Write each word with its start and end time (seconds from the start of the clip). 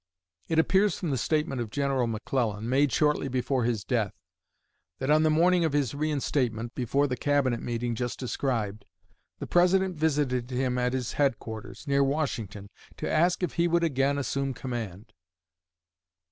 It 0.47 0.57
appears 0.57 0.97
from 0.97 1.11
the 1.11 1.15
statement 1.19 1.61
of 1.61 1.69
General 1.69 2.07
McClellan, 2.07 2.67
made 2.67 2.91
shortly 2.91 3.27
before 3.27 3.65
his 3.65 3.83
death, 3.83 4.15
that 4.97 5.11
on 5.11 5.21
the 5.21 5.29
morning 5.29 5.63
of 5.63 5.73
his 5.73 5.93
reinstatement 5.93 6.73
(before 6.73 7.05
the 7.05 7.15
Cabinet 7.15 7.61
meeting 7.61 7.93
just 7.93 8.17
described) 8.17 8.83
the 9.37 9.45
President 9.45 9.95
visited 9.95 10.49
him 10.49 10.79
at 10.79 10.93
his 10.93 11.11
headquarters, 11.13 11.87
near 11.87 12.03
Washington, 12.03 12.67
to 12.97 13.07
ask 13.07 13.43
if 13.43 13.53
he 13.53 13.67
would 13.67 13.83
again 13.83 14.17
assume 14.17 14.55
command. 14.55 15.13